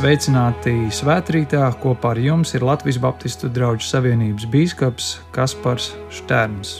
[0.00, 1.66] Sveicināti svētkrītā.
[1.76, 6.78] Kopā ar jums ir Latvijas Baptistu draugu savienības biskups Kaspars Šterns.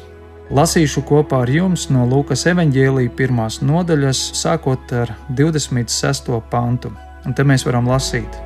[0.48, 6.30] Lasīšu kopā ar jums no Lūkas evanģēlīja pirmās nodaļas, sākot ar 26.
[6.48, 6.94] pantu.
[7.28, 8.38] Un te mēs varam lasīt.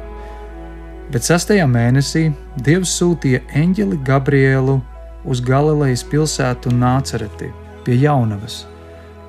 [1.14, 2.24] Bet sastajā mēnesī
[2.58, 4.80] Dievs sūtīja eņģeli Gabrielu
[5.22, 7.52] uz Galilejas pilsētu Nācereti
[7.86, 8.64] pie jaunavas,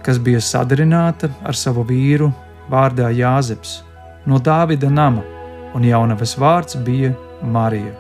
[0.01, 2.33] kas bija sadarināta ar savu vīru
[2.65, 3.83] vārdā Jāzeps
[4.25, 5.34] no Dāvida nama,
[5.75, 7.11] un jaunavas vārds bija
[7.43, 7.93] Marija.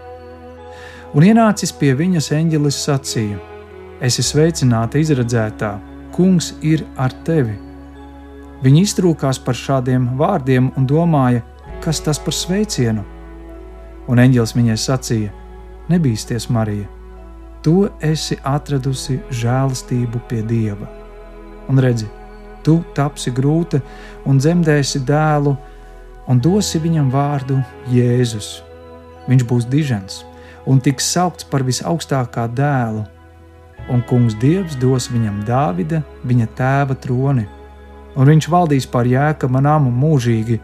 [1.15, 3.37] Un ienācis pie viņas eņģelis sacīja:
[4.03, 5.75] esi sveicināta, izredzētā,
[6.15, 7.55] kungs ir ar tevi.
[8.63, 11.43] Viņa iztrūkās par šādiem vārdiem un domāja,
[11.83, 13.03] kas tas par sveicienu.
[14.07, 15.31] Un eņģēlis viņai sacīja:
[15.91, 16.87] Nebīsties, Marija,
[17.63, 20.87] tu esi atradusi žēlastību pie Dieva.
[21.69, 22.07] Un redzi,
[22.65, 23.81] tu tapsi grūta
[24.25, 25.55] un dzemdēsi dēlu,
[26.27, 27.59] un dosi viņam vārdu
[27.93, 28.61] Jēzus.
[29.29, 30.23] Viņš būs dižens
[30.65, 33.05] un tiks saukts par visaugstākā dēlu
[33.89, 37.45] un kungs Dievs dos viņam Dāvida, viņa tēva troni,
[38.15, 40.59] un viņš valdīs pār jēkama namu mūžīgi,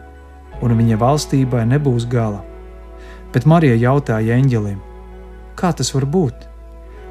[0.62, 2.42] un viņa valstībai nebūs gala.
[3.32, 4.80] Bet Marija jautāja eņģelim:
[5.56, 6.48] Kā tas var būt?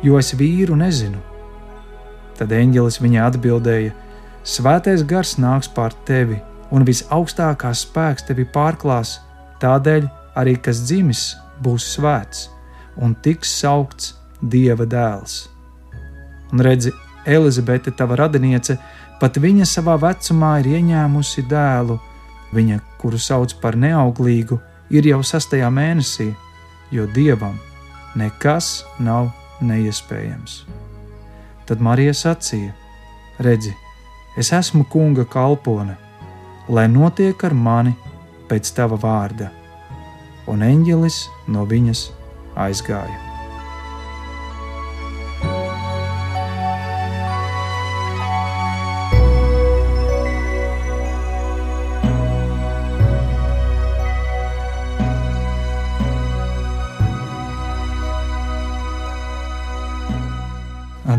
[0.04, 1.20] Jo es vīru nezinu.
[2.38, 3.96] Tad eņģelis viņai atbildēja:
[4.44, 6.42] Svētais gars nāks pār tevi,
[6.72, 9.20] un visaugstākās spēks tevi pārklās,
[9.62, 11.30] tādēļ arī kas dzimis
[11.64, 12.50] būs svēts
[12.98, 15.52] un tiks saukts Dieva dēls
[16.52, 16.92] un redzi,
[17.26, 18.78] Elizabete, tava radiniece,
[19.20, 22.00] pat viņa savā vecumā ir ieņēmusi dēlu.
[22.52, 24.58] Viņa, kuru sauc par neauglīgu,
[24.92, 26.32] ir jau sastajā mēnesī,
[26.92, 27.56] jo dievam
[28.20, 29.30] nekas nav
[29.64, 30.66] neiespējams.
[31.70, 32.74] Tad Marija sacīja:
[33.40, 33.72] Redzi,
[34.38, 35.96] es esmu kunga kalpone,
[36.72, 37.92] lai notiek ar mani
[38.48, 39.50] pēc tava vārda.
[40.48, 41.18] Un eņģelis
[41.52, 42.06] no viņas
[42.56, 43.32] aizgāja.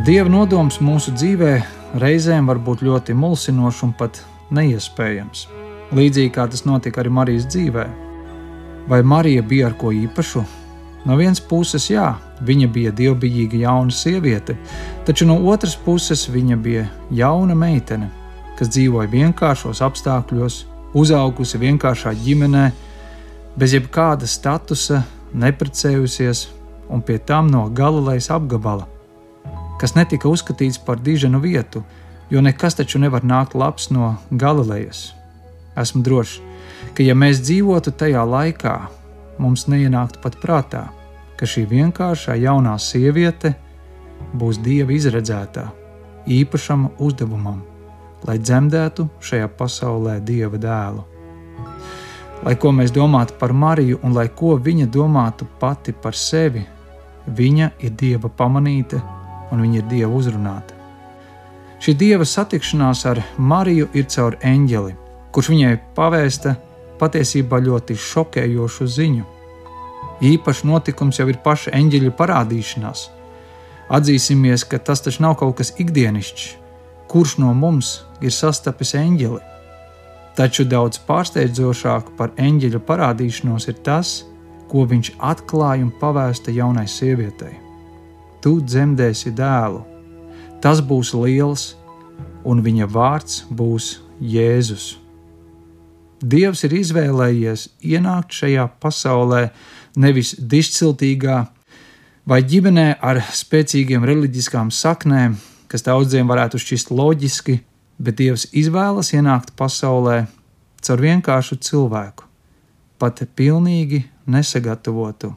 [0.02, 1.50] Dieva nodoms mūsu dzīvē
[2.02, 4.18] reizēm var būt ļoti mulsinošs un pat
[4.54, 5.46] neiespējams.
[5.92, 7.86] Līdzīgi kā tas notika arī Marijas dzīvē.
[8.88, 10.44] Vai Marija bija ar ko īpašu?
[11.06, 12.12] No vienas puses, jā,
[12.46, 14.54] viņa bija dievbijīga jauna sieviete,
[15.06, 18.08] taču no otras puses viņa bija jauna meitene,
[18.58, 20.62] kas dzīvoja vienkāršos apstākļos,
[20.94, 22.68] uzaugusi vienkāršā ģimenē,
[23.58, 25.02] bez jebkāda statusa,
[25.34, 26.46] neprecējusies
[26.92, 28.86] un pie tam no Galilejas apgabala
[29.82, 31.82] kas netika uzskatīts par diženu vietu,
[32.32, 35.10] jo nekas taču nevar nākt labs no Galilejas.
[35.76, 36.38] Esmu drošs,
[36.96, 38.72] ka ja mēs dzīvotu tajā laikā,
[39.36, 40.86] mums neienāktu pat prātā,
[41.36, 43.52] ka šī vienkāršā jaunā sieviete
[44.32, 45.66] būs dieva izredzētā,
[46.40, 47.60] īpašam uzdevumam,
[48.24, 51.04] lai dzemdētu šajā pasaulē dieva dēlu.
[52.42, 56.64] Lai ko mēs domātu par Mariju un lai ko viņa domātu pati par sevi,
[57.28, 59.04] viņa ir dieva pamanīta
[59.52, 60.71] un viņa ir dieva uzrunāta.
[61.82, 64.92] Šī dieva satikšanās ar Mariju ir caur eņģeli,
[65.34, 66.54] kurš viņai pavēsta
[67.00, 69.24] patiesībā ļoti šokējošu ziņu.
[70.22, 73.02] Īpašs notikums jau ir paša eņģeļa parādīšanās.
[73.98, 76.44] Atzīsimies, ka tas taču nav kaut kas ikdienišķs,
[77.10, 77.90] kurš no mums
[78.22, 79.42] ir sastapis eņģeli.
[80.38, 84.20] Taču daudz pārsteidzošāk par eņģeļa parādīšanos ir tas,
[84.70, 87.58] ko viņš atklāja un pavēsta jaunai sievietei
[88.42, 89.91] tu dzemdēsi dēlu.
[90.62, 91.72] Tas būs liels,
[92.46, 94.96] un viņa vārds būs Jēzus.
[96.22, 99.48] Dievs ir izvēlējies ienākt šajā pasaulē
[99.98, 101.40] nevis dišciltīgā
[102.30, 105.34] vai ģimenē ar spēcīgiem reliģiskām saknēm,
[105.66, 107.58] kas daudziem varētu šķist loģiski,
[107.98, 110.24] bet Dievs izvēlas ienākt pasaulē
[110.82, 112.30] caur vienkāršu cilvēku,
[113.02, 115.34] pat pilnīgi nesagatavotu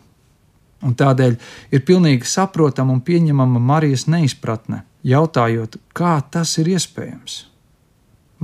[0.85, 1.35] Un tādēļ
[1.73, 7.43] ir pilnīgi saprotama un pieņemama Marijas neizpratne, jautājot, kā tas ir iespējams.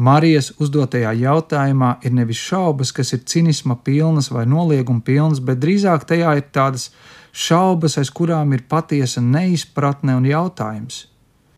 [0.01, 6.05] Marijas uzdotajā jautājumā ir nevis šaubas, kas ir cinisma pilnas vai nolieguma pilnas, bet drīzāk
[6.07, 6.89] tajā ir tādas
[7.33, 11.05] šaubas, aiz kurām ir patiesa neizpratne un jautājums.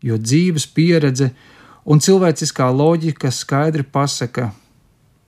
[0.04, 1.30] Jo dzīves pieredze
[1.86, 4.50] un cilvēciskā loģika skaidri pasaka,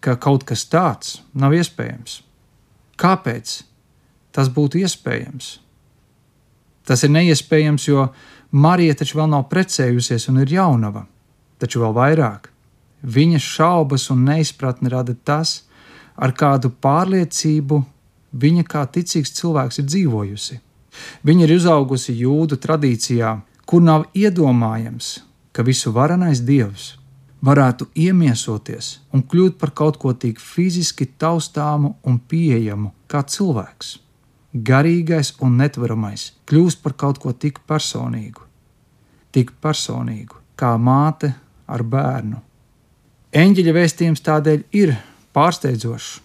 [0.01, 2.21] ka kaut kas tāds nav iespējams.
[3.01, 3.57] Kāpēc?
[4.37, 5.57] tas būtu iespējams.
[6.87, 8.09] Tas ir neiespējams, jo
[8.55, 11.07] Marija taču vēl nav precējusies un ir jaunava,
[11.59, 12.51] taču vēl vairāk.
[13.03, 15.65] Viņas šaubas un neizpratni rada tas,
[16.17, 17.83] ar kādu pārliecību
[18.33, 20.61] viņa kā ticīgs cilvēks ir dzīvojusi.
[21.27, 23.35] Viņa ir uzaugusi jūdu tradīcijā,
[23.69, 25.19] kur nav iedomājams,
[25.53, 26.95] ka visu varenais dievs
[27.47, 33.99] varētu iemiesoties un kļūt par kaut ko tik fiziski taustāmu un pieejamu kā cilvēks.
[34.57, 38.41] Garīgais un netveramais kļūst par kaut ko tik personīgu,
[39.35, 41.35] tik personīgu kā māte
[41.69, 42.41] ar bērnu.
[43.37, 44.95] Eņģeļa vēstījums tādēļ ir
[45.37, 46.23] pārsteidzošs.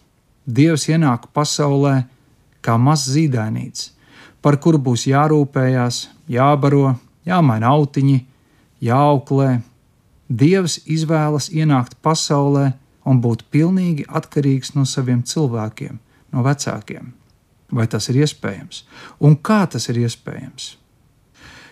[0.48, 1.96] Dievs ienāk pasaulē
[2.64, 3.92] kā mazs zīdainīts,
[4.42, 6.96] par kuru būs jārūpējās, jābaro,
[7.28, 8.20] jāmaina autiņi,
[8.82, 9.60] jāauklē.
[10.32, 12.72] Dievs izvēlas ienākt pasaulē
[13.06, 16.00] un būt pilnīgi atkarīgs no saviem cilvēkiem,
[16.32, 17.12] no vecākiem.
[17.72, 18.84] Vai tas ir iespējams?
[19.24, 20.76] Un kā tas ir iespējams?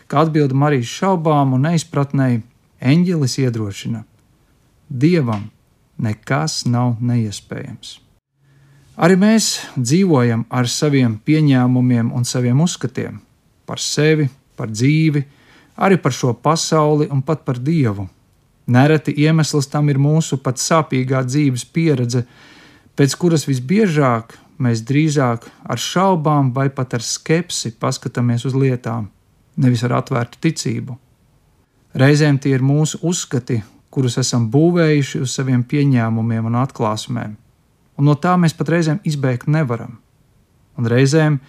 [0.10, 2.42] Kā atbildi Marijas šaubām un neizpratnēji,
[2.80, 4.04] eņģelis iedrošina:
[4.90, 5.50] Dievam
[6.00, 8.00] nekas nav neiespējams.
[9.00, 9.46] Arī mēs
[9.78, 13.20] dzīvojam ar saviem pieņēmumiem un saviem uzskatiem
[13.70, 14.26] par sevi,
[14.58, 15.22] par dzīvi,
[15.80, 18.08] arī par šo pasauli un pat par Dievu.
[18.70, 22.26] Nereti iemesls tam ir mūsu pat sāpīgā dzīves pieredze,
[22.98, 29.10] pēc kuras visbiežāk mēs drīzāk ar šaubām vai pat ar skepsi paskatāmies uz lietām,
[29.58, 30.98] nevis ar atvērtu ticību.
[32.00, 37.36] Reizēm tie ir mūsu uzskati, kurus esam būvējuši uz saviem pieņēmumiem un atklāsmēm,
[37.98, 39.98] un no tā mēs pat reizēm izbēgt nevaram.
[40.78, 41.40] Un reizēm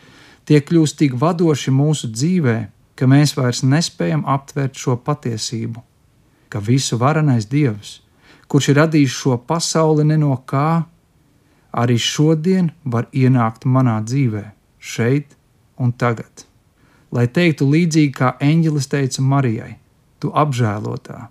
[0.48, 5.80] tie kļūst tik vadoši mūsu dzīvēm, ka mēs vairs nespējam aptvert šo patiesību,
[6.52, 8.00] ka visu varenais Dievs,
[8.50, 10.82] kurš ir radījis šo pasauli ne no kā,
[11.72, 14.44] arī šodien var ienākt manā dzīvē,
[14.78, 15.36] šeit
[15.78, 16.46] un tagad.
[17.10, 19.74] Lai teiktu līdzīgi kā eņģelis teica Marijai,
[20.20, 21.28] tu apžēlotā,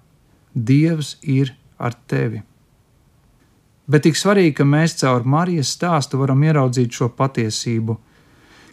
[0.53, 2.41] Dievs ir ar tevi.
[3.89, 7.95] Bet tik svarīgi, ka mēs caur Marijas stāstu varam ieraudzīt šo patiesību,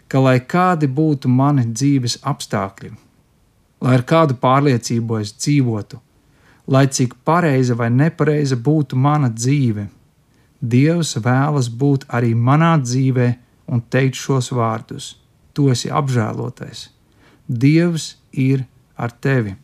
[0.07, 2.91] ka lai kādi būtu mani dzīves apstākļi,
[3.81, 5.99] lai ar kādu pārliecību es dzīvotu,
[6.67, 9.87] lai cik pareiza vai nepareiza būtu mana dzīve,
[10.61, 13.27] Dievs vēlas būt arī manā dzīvē
[13.67, 15.15] un teikt šos vārdus:
[15.53, 16.89] Tu esi apžēlotais,
[17.47, 18.65] Dievs ir
[18.97, 19.55] ar tevi.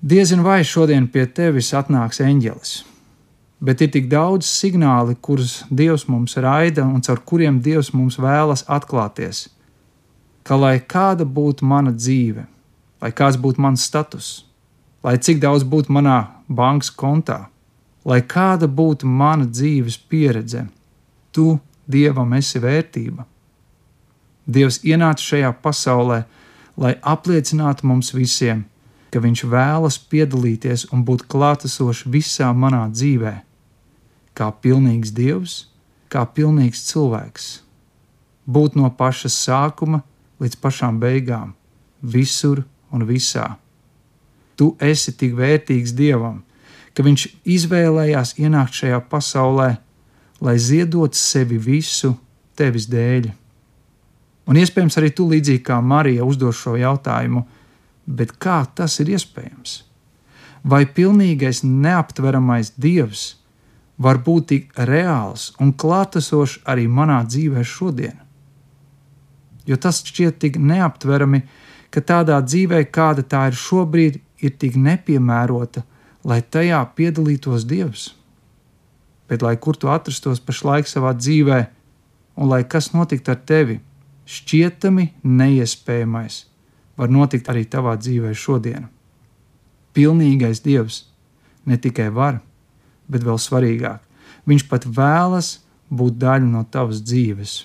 [0.00, 2.78] Diezin vai šodien pie tevis atnāks eņģelis
[3.60, 8.64] bet ir tik daudz signāli, kurus Dievs mums raida un caur kuriem Dievs mums vēlas
[8.68, 9.48] atklāties.
[10.42, 12.46] Ka lai kāda būtu mana dzīve,
[13.00, 14.30] lai kāds būtu mans status,
[15.04, 16.18] lai cik daudz būtu manā
[16.48, 17.48] bankas kontā,
[18.04, 20.66] lai kāda būtu mana dzīves pieredze,
[21.32, 21.58] tu
[21.90, 23.24] Dievam esi vērtība.
[24.46, 26.20] Dievs ienāca šajā pasaulē,
[26.78, 28.64] lai apliecinātu mums visiem,
[29.10, 33.40] ka Viņš vēlas piedalīties un būt klātesošs visā manā dzīvēm
[34.40, 35.54] kā pilnīgs dievs,
[36.08, 37.48] kā pilnīgs cilvēks.
[38.50, 40.02] Būt no paša sākuma
[40.40, 41.52] līdz pašām beigām,
[42.00, 43.58] visur un visā.
[44.56, 46.40] Tu esi tik vērtīgs dievam,
[46.94, 49.70] ka viņš izvēlējās ienākt šajā pasaulē,
[50.40, 52.14] lai ziedot sevi visu
[52.58, 53.30] tevis dēļ.
[54.50, 57.44] Un iespējams arī tu līdzīgi kā Marija uzdod šo jautājumu,
[58.06, 59.82] bet kā tas ir iespējams?
[60.66, 63.36] Vai pilnīgais neaptveramais dievs
[64.00, 68.16] var būt tik reāls un klātesošs arī manā dzīvē šodien.
[69.68, 71.42] Jo tas šķiet tik neaptverami,
[71.92, 75.84] ka tādā dzīvē, kāda tā ir šobrīd, ir tik nepiemērota,
[76.24, 78.10] lai tajā piedalītos Dievs.
[79.30, 81.60] Bet, lai kur tu atrastos pašlaik savā dzīvē,
[82.40, 83.78] un lai kas notiktu ar tevi,
[84.26, 86.44] šķietami neiespējamais
[87.00, 88.88] var notikt arī tavā dzīvē šodien.
[89.96, 91.04] Pilnīgais Dievs
[91.66, 92.40] ne tikai var,
[93.10, 94.02] bet vēl svarīgāk,
[94.48, 95.58] viņš pat vēlas
[95.90, 97.56] būt daļa no tavas dzīves.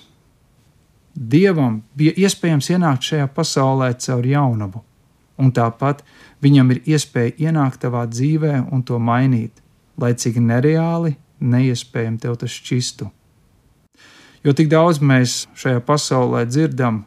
[1.16, 4.82] Dievam bija iespējams ienākt šajā pasaulē caur jaunavu,
[5.38, 6.02] un tāpat
[6.44, 9.62] viņam ir iespēja ienākt tavā dzīvē un to mainīt,
[10.00, 13.10] lai cik nereāli, neiespējami tev tas šķistu.
[14.44, 17.04] Jo tik daudz mēs šajā pasaulē dzirdam,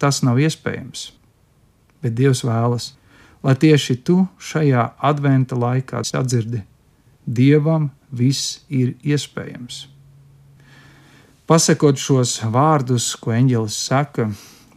[0.00, 1.10] tas nav iespējams.
[2.00, 2.94] Bet Dievs vēlas,
[3.44, 6.64] lai tieši tu šajā adventa laikā sadzirdi,
[7.30, 9.84] Dievam viss ir iespējams.
[11.46, 14.30] Pasakot šos vārdus, ko eņģelis saka,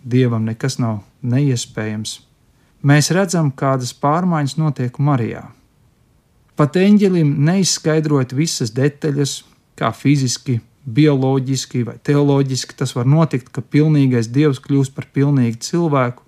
[0.04, 2.20] Dievam nekas nav neiespējams,
[2.84, 5.48] mēs redzam, kādas pārmaiņas notiek Marijā.
[6.56, 9.40] Pat eņģelim neizskaidrot visas detaļas,
[9.80, 16.22] kā fiziski, bioloģiski vai teoloģiski tas var notikt, ka pilnīgais dievs kļūst par pilnīgu cilvēku,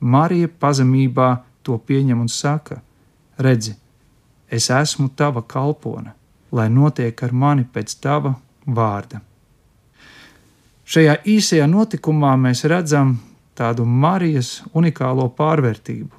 [0.00, 1.30] Marija pazemībā
[1.64, 2.82] to pieņem un saka:
[3.38, 3.74] Redzi,
[4.50, 6.12] es esmu tava kalpone,
[6.52, 8.36] lai notiek ar mani pēc tava
[8.66, 9.22] vārda.
[10.86, 13.16] Šajā īsajā notikumā mēs redzam
[13.56, 16.12] tādu Marijas unikālo pārvērtību.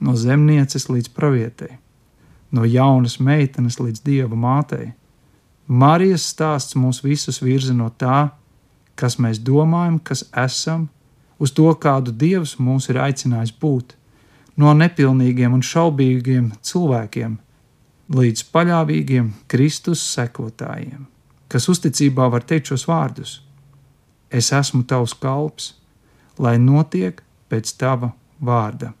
[0.00, 1.78] No zemnieces līdz pravietei,
[2.54, 4.92] no jaunas meitenes līdz dieva mātei.
[5.66, 8.28] Marijas stāsts mūs visus virza no tā,
[8.94, 10.86] kas mēs domājam, kas esam,
[11.38, 13.94] uz to, kādu dievs mūs ir aicinājis būt,
[14.58, 17.36] no nepilnīgiem un šaubīgiem cilvēkiem
[18.14, 21.06] līdz paļāvīgiem Kristus sekotājiem,
[21.52, 23.40] kas uzticībā var teikt šos vārdus:
[24.30, 25.74] Es esmu tavs kalps,
[26.38, 28.92] lai notiek pēc tava vārda.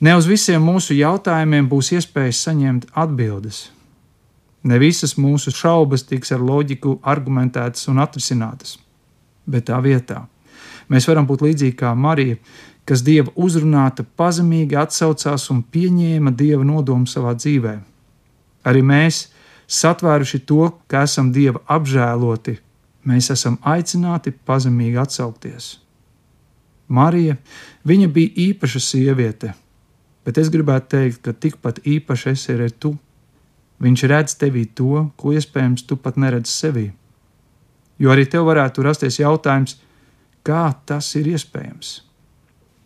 [0.00, 3.68] Ne uz visiem mūsu jautājumiem būs iespējas saņemt atbildes.
[4.64, 8.78] Ne visas mūsu šaubas tiks ar loģiku argumentētas un atrisinātas,
[9.46, 10.24] bet tā vietā
[10.88, 12.38] mēs varam būt līdzīgi kā Marija,
[12.84, 17.78] kas dieva uzrunāta pazemīgi atsaucās un pieņēma dieva nodomu savā dzīvē.
[18.68, 19.28] Arī mēs,
[19.68, 22.58] satvēruši to, ka esam dieva apžēloti,
[23.08, 25.78] mēs esam aicināti pazemīgi atsaukties.
[26.88, 27.36] Marija,
[27.88, 29.54] viņa bija īpaša sieviete,
[30.24, 32.94] bet es gribētu teikt, ka tikpat īpaša esi arī tu.
[33.82, 36.86] Viņš redz tevī to, ko iespējams tu pat neredzi sevī.
[37.98, 39.78] Jo arī tev varētu rasties jautājums,
[40.46, 41.98] kā tas ir iespējams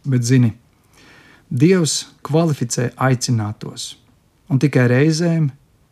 [0.08, 0.52] bet zini,
[1.48, 3.94] Dievs kvalificē aicinātos,
[4.52, 5.46] un tikai reizēm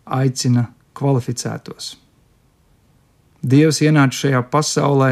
[0.05, 1.95] aicina kvalificētos.
[3.41, 5.11] Dievs ienāca šajā pasaulē,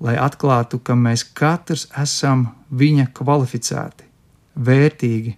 [0.00, 4.08] lai atklātu, ka mēs katrs esam viņa kvalificēti,
[4.56, 5.36] vērtīgi,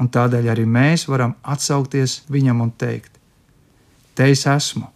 [0.00, 3.12] un tādēļ arī mēs varam atsaukties viņam un teikt:
[4.14, 4.88] Te es esmu,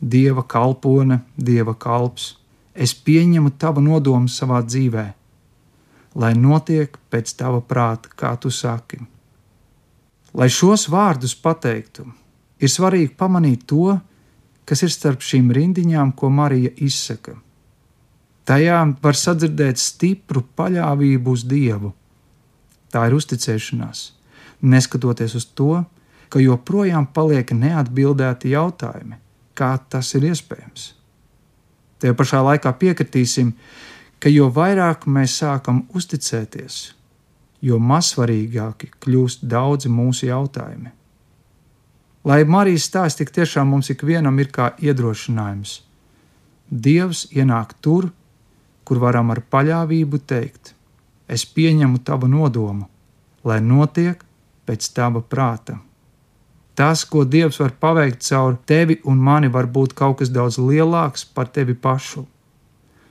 [0.00, 2.34] Dieva kalpone, Dieva kalps,
[2.74, 5.12] es pieņemu tavu nodomu savā dzīvēm
[6.14, 9.00] lai notiek pēc tava prāta, kā tu saki.
[10.34, 12.06] Lai šos vārdus pateiktu,
[12.58, 13.94] ir svarīgi pamanīt to,
[14.64, 17.36] kas ir starp šīm rindiņām, ko Marija izsaka.
[18.44, 21.94] Tajā var sadzirdēt stipru paļāvību uz Dievu.
[22.92, 24.02] Tā ir uzticēšanās,
[24.60, 25.80] neskatoties uz to,
[26.28, 29.16] ka joprojām paliek neatbildēti jautājumi,
[29.56, 30.90] kā tas ir iespējams.
[32.02, 33.54] Tajā pašā laikā piekritīsim,
[34.20, 36.82] ka jo vairāk mēs sākam uzticēties,
[37.64, 40.92] jo mazsvarīgāki kļūst daudzi mūsu jautājumi.
[42.28, 45.78] Lai Marijas stāsts tik tiešām mums ikvienam ir kā iedrošinājums.
[46.68, 48.23] Dievs ienāk tur, kur
[48.90, 50.74] varam ar paļāvību teikt:
[51.28, 52.88] Es pieņemu tavu nodomu,
[53.44, 54.20] lai notiek
[54.66, 55.78] pēc tava prāta.
[56.74, 61.24] Tas, ko Dievs var paveikt caur tevi un mani, var būt kaut kas daudz lielāks
[61.24, 62.26] par tevi pašu.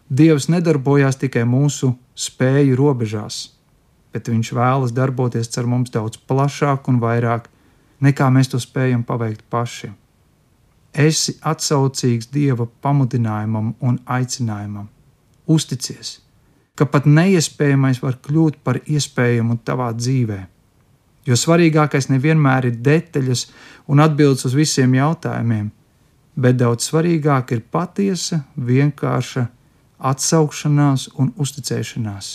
[0.10, 3.54] Dievs nedarbojās tikai mūsu spēju robežās,
[4.14, 7.48] bet Viņš vēlas darboties ar mums daudz plašāk un vairāk,
[8.04, 9.94] nekā mēs to spējam paveikt paši.
[10.94, 14.92] Esi atsaucīgs Dieva pamudinājumam un aicinājumam.
[15.48, 16.18] Uzticies,
[16.76, 20.40] ka pat neiespējamais var kļūt par iespējamu tavā dzīvē.
[21.28, 23.46] Jo svarīgākais nevienmēr ir detaļas
[23.92, 25.70] un atbildes uz visiem jautājumiem,
[26.36, 29.46] bet daudz svarīgāk ir patiesa, vienkārša
[30.04, 32.34] atsaukšanās un uzticēšanās,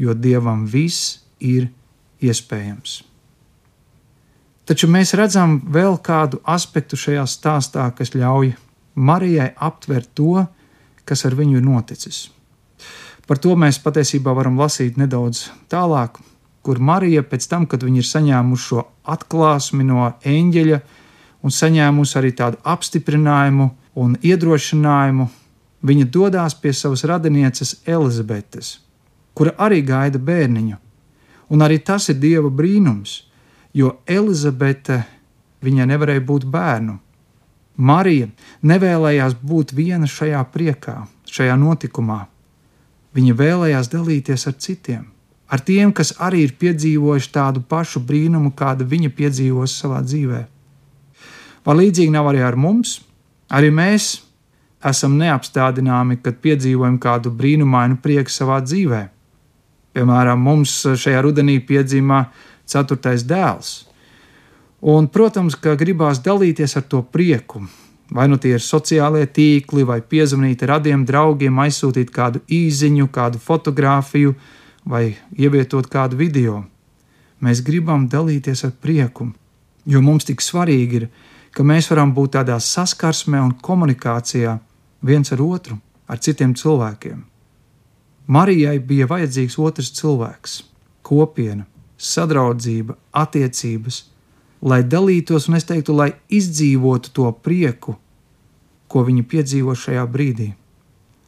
[0.00, 1.68] jo Dievam viss ir
[2.24, 3.02] iespējams.
[4.68, 8.52] Taču mēs redzam vēl kādu aspektu šajā stāstā, kas ļauj
[8.94, 10.44] Marijai aptvert to,
[11.04, 12.28] kas ar viņu ir noticis.
[13.30, 16.16] Par to mēs patiesībā varam lasīt nedaudz tālāk,
[16.66, 20.78] kur Marija pēc tam, kad viņa ir saņēmusi šo atklāsmi no eņģeļa
[21.46, 23.68] un saņēmusi arī tādu apstiprinājumu
[24.02, 25.28] un iedrošinājumu
[25.86, 28.80] viņa dodas pie savas radinieces Elizabetes,
[29.34, 30.80] kura arī gaida bērniņu.
[31.54, 33.14] Un arī tas ir dieva brīnums,
[33.74, 35.04] jo Elizabete
[35.62, 36.98] viņai nevarēja būt bērnu.
[37.78, 38.26] Marija
[38.66, 42.24] nevēlējās būt viena šajā priekā, šajā notikumā.
[43.16, 45.04] Viņa vēlējās dalīties ar citiem,
[45.50, 50.44] ar tiem, kas arī ir piedzīvojuši tādu pašu brīnumu, kādu viņa piedzīvos savā dzīvē.
[51.66, 53.00] Vai līdzīgi nav arī ar mums?
[53.50, 54.20] Arī mēs
[54.86, 59.02] esam neapstādināmi, kad piedzīvojam kādu brīnumainu prieku savā dzīvē.
[59.92, 62.28] Piemēram, mums šajā rudenī piedzima
[62.70, 63.72] ceturtais dēls.
[64.80, 67.66] Un, protams, ka gribās dalīties ar to prieku.
[68.10, 74.34] Vai nu tie ir sociālie tīkli, vai piezvanīt radiem draugiem, aizsūtīt kādu īsiņu, kādu fotografiju,
[74.84, 76.64] vai ievietot kādu video.
[77.40, 79.30] Mēs gribam dalīties ar prieku,
[79.86, 81.06] jo mums tik svarīgi ir,
[81.54, 84.58] ka mēs varam būt tādā saskarsmē un komunikācijā
[85.06, 85.78] viens ar otru,
[86.10, 87.22] ar citiem cilvēkiem.
[88.30, 90.60] Marijai bija vajadzīgs otrs cilvēks,
[91.06, 91.64] kopiena,
[91.98, 94.04] sadraudzība, attiecības,
[94.62, 97.96] lai dalītos un es teiktu, lai izdzīvotu to prieku,
[98.90, 100.50] ko viņi piedzīvo šajā brīdī,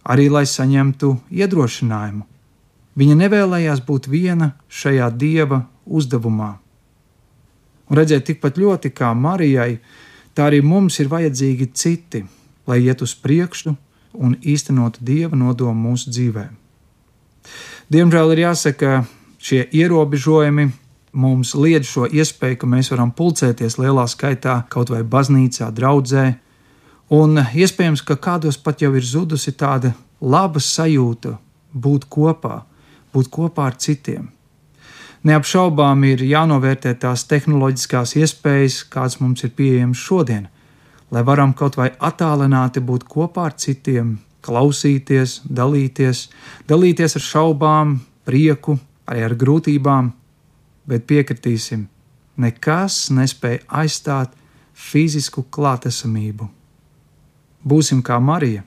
[0.05, 2.27] arī lai saņemtu iedrošinājumu.
[2.99, 6.59] Viņa nevēlējās būt viena šajā dieva uzdevumā.
[7.89, 9.79] Un redzēt, tikpat ļoti kā Marijai,
[10.37, 12.25] tā arī mums ir vajadzīgi citi,
[12.69, 13.73] lai iet uz priekšu
[14.13, 16.47] un īstenotu dieva nodomu mūsu dzīvē.
[17.93, 19.03] Diemžēl ir jāsaka,
[19.43, 20.69] šie ierobežojumi
[21.13, 26.27] mums liedz šo iespēju, ka mēs varam pulcēties lielā skaitā kaut vai baznīcā, draudzē,
[27.13, 31.37] un iespējams, ka kādos pat jau ir zudusi tāda laba sajūta
[31.73, 32.63] būt kopā,
[33.13, 34.31] būt kopā ar citiem.
[35.23, 40.49] Neapšaubām ir jānovērtē tās tehnoloģiskās iespējas, kādas mums ir pieejamas šodien,
[41.15, 46.25] lai varam kaut vai attālināti būt kopā ar citiem, klausīties, dalīties,
[46.67, 47.95] dalīties ar šaubām,
[48.27, 50.11] prieku, arī ar grūtībām,
[50.89, 51.87] bet piekritīsim,
[52.37, 54.35] nekas nespēja aizstāt
[54.73, 56.49] fizisku klātesamību.
[57.63, 58.65] Būsim kā Marija,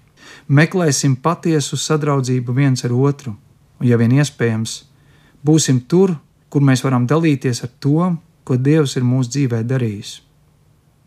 [0.47, 3.35] meklēsim patiesu sadraudzību viens ar otru,
[3.79, 4.77] un, ja vien iespējams,
[5.43, 6.15] būsim tur,
[6.49, 8.13] kur mēs varam dalīties ar to,
[8.45, 10.21] ko Dievs ir mūsu dzīvē darījis.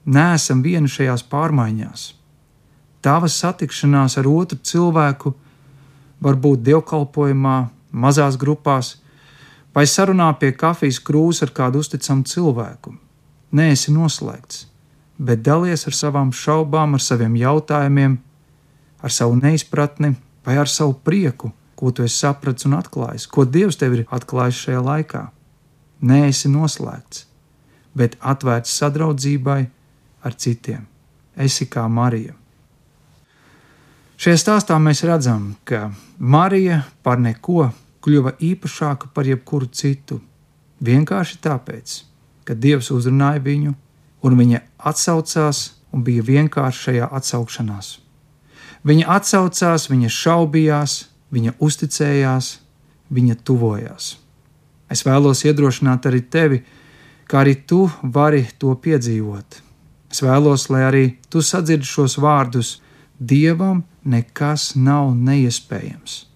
[0.08, 2.12] Nēsam vieni šajās pārmaiņās.
[3.04, 5.32] Tava satikšanās ar otru cilvēku
[6.20, 7.58] var būt dievkalpojumā,
[7.92, 8.96] mazās grupās,
[9.78, 12.96] vai sarunā pie kafijas krūzes ar kādu uzticamu cilvēku.
[13.54, 14.64] Nē, esi noslēgts,
[15.22, 18.18] bet dalies ar savām šaubām, ar saviem jautājumiem,
[18.98, 23.78] ar savu neizpratni vai ar savu prieku ko tu esi sapratis un atklājis, ko Dievs
[23.78, 25.20] tev ir atklājis šajā laikā.
[26.02, 27.22] Nē, esi noslēgts,
[27.94, 29.60] bet atvērts sadraudzībai
[30.26, 30.88] ar citiem.
[31.38, 32.34] Esi kā Marija.
[34.18, 37.68] Šajā stāstā mēs redzam, ka Marija par neko
[38.04, 40.20] kļuva īpašāka par jebkuru citu.
[40.84, 42.02] Vienkārši tāpēc,
[42.46, 43.74] ka Dievs uzrunāja viņu,
[44.22, 47.90] un viņa atsaucās un bija vienkārši šajā atsaukšanās.
[48.86, 50.98] Viņa atsaucās, viņa šaubījās,
[51.34, 52.50] viņa uzticējās,
[53.10, 54.16] viņa tuvojās.
[54.88, 56.62] Es vēlos iedrošināt arī tevi,
[57.28, 59.62] kā arī tu vari to piedzīvot.
[60.08, 62.78] Es vēlos, lai arī tu sadzirdi šos vārdus:
[63.18, 66.27] Dievam nekas nav neiespējams.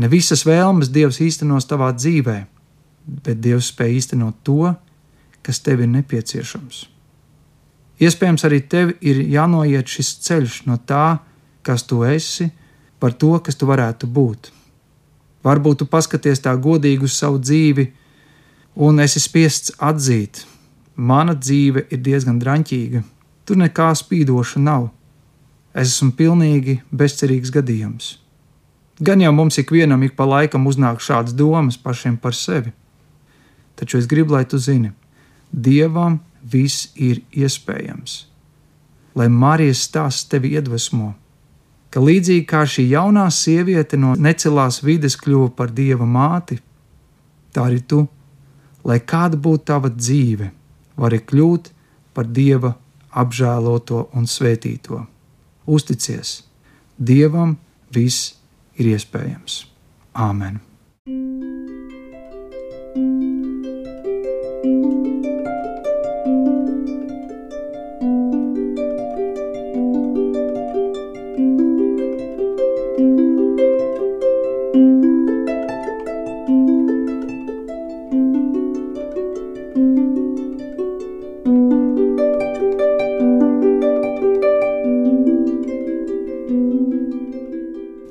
[0.00, 2.38] Ne visas vēlmes Dievs īstenos tavā dzīvē,
[3.24, 4.72] bet Dievs spēj īstenot to,
[5.44, 6.86] kas tev ir nepieciešams.
[8.00, 11.20] Iespējams, arī tev ir jānoiet šis ceļš no tā,
[11.66, 12.48] kas tu esi,
[13.00, 14.48] par to, kas tu varētu būt.
[15.44, 17.90] Varbūt tu paskaties tā godīgi uz savu dzīvi,
[18.76, 20.44] un esi spiests atzīt,
[20.96, 23.02] mana dzīve ir diezgan draņķīga,
[23.44, 24.88] tur nekā spīdoša nav.
[25.72, 28.19] Es esmu pilnīgi bezcerīgs gadījums.
[29.00, 32.72] Gan jau mums ikvienam ik pa laikam uznāk šādas domas pašiem par sevi,
[33.74, 34.92] taču es gribu, lai tu zini,
[35.50, 38.26] Dievam viss ir iespējams.
[39.18, 41.14] Lai Marijas stāsts tevi iedvesmo,
[41.90, 46.60] ka līdzīgi kā šī jaunā sieviete no necilās vides kļuva par dieva māti,
[47.50, 48.04] tā arī tu,
[48.86, 50.52] lai kāda būtu tava dzīve,
[50.94, 51.72] vari kļūt
[52.14, 52.76] par dieva
[53.10, 55.02] apžēloto un svētīto.
[55.66, 56.44] Uzticies,
[56.96, 57.56] dievam
[57.90, 58.36] viss
[58.80, 59.62] ir iespējams.
[60.16, 60.69] Āmen!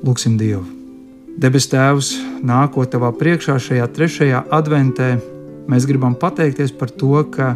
[0.00, 0.64] Lūksim Dievu!
[1.40, 5.10] Debes Tēvs, nākot tavā priekšā šajā trešajā adventē,
[5.68, 7.54] mēs gribam pateikties par to, ka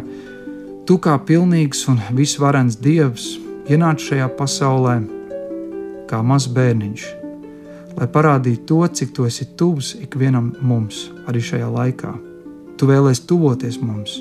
[0.85, 3.23] Tu kā pilnīgs un visvarens Dievs
[3.65, 4.99] ienāc šajā pasaulē
[6.05, 7.05] kā mazs bērniņš,
[7.97, 12.13] lai parādītu to, cik tu esi tuvs ikvienam mums arī šajā laikā.
[12.77, 14.19] Tu vēlēsies tuvoties mums.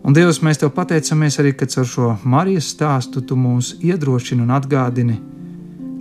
[0.00, 4.56] Un Dievs, mēs te pateicamies arī, ka ar šo Marijas stāstu tu mūs iedrošini un
[4.56, 5.18] atgādini,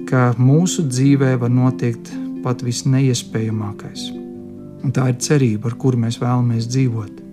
[0.08, 2.12] ka mūsu dzīvē var notikt
[2.44, 4.08] pat visneiespējamākais.
[4.86, 7.24] Un tā ir cerība, ar kuru mēs vēlamies dzīvot.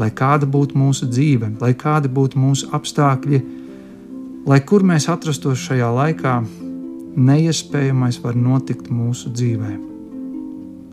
[0.00, 3.42] Lai kāda būtu mūsu dzīve, lai kādi būtu mūsu apstākļi,
[4.48, 6.36] lai kur mēs atrastos šajā laikā,
[7.16, 9.72] neiespējamais var notikt mūsu dzīvē.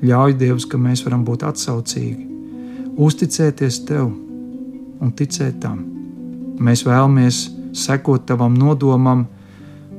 [0.04, 2.28] Ļauj Dievs, ka mēs varam būt atsaucīgi,
[3.00, 4.12] uzticēties Tev
[5.00, 5.82] un ticēt tam.
[6.60, 9.28] Mēs vēlamies sekot Tavam nodomam,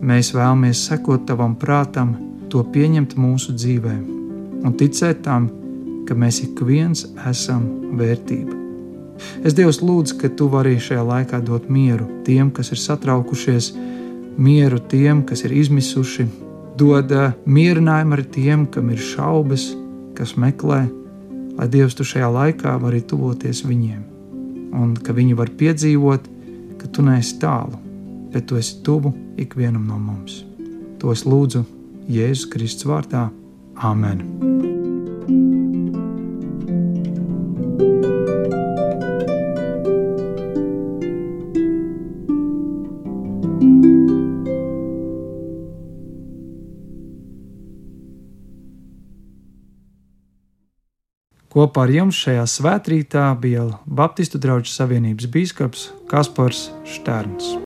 [0.01, 2.15] Mēs vēlamies sekot tavam prātam,
[2.49, 3.97] to pieņemt mūsu dzīvē
[4.65, 5.51] un ticēt tam,
[6.09, 7.67] ka mēs ik viens esam
[8.01, 8.57] vērtība.
[9.45, 13.75] Es Dievs lūdzu, ka Tu vari šajā laikā dot mieru tiem, kas ir satraukušies,
[14.41, 16.27] mieru tiem, kas ir izmisuši,
[16.81, 19.69] dod eh, mierinājumu arī tiem, kam ir šaubas,
[20.17, 20.87] kas meklē,
[21.59, 24.01] lai Dievs tu šajā laikā vari tuvoties viņiem,
[24.81, 26.33] un ka viņi var piedzīvot,
[26.81, 27.77] ka tu neesi tālu,
[28.33, 30.45] bet tu esi tuvu ikvienam no mums.
[31.01, 31.65] To es lūdzu
[32.11, 33.29] Jēzus Kristus vārdā.
[33.81, 34.25] Āmen!
[51.51, 57.57] Kopā ar jums šajā svētkrītā bija Baptistu draugu savienības biskups Kaspars Šterns.